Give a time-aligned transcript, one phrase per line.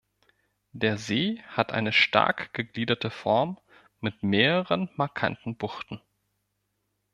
[0.71, 3.59] Der See hat eine stark gegliederte Form
[3.99, 6.01] mit mehreren markanten Buchten.